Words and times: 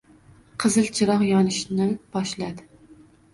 Qizil 0.63 0.87
chiroq 0.95 1.21
yonishni 1.27 1.87
boshladi 2.17 2.67